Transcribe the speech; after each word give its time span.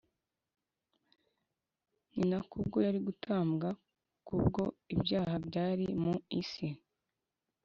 ni 2.13 2.23
nako 2.29 2.53
ubwo 2.61 2.77
yari 2.85 2.99
gutambwa 3.07 3.69
kubwo 4.27 4.61
ibyaha 4.93 5.35
by’abari 5.45 5.87
mu 6.03 6.15
isi 6.41 6.67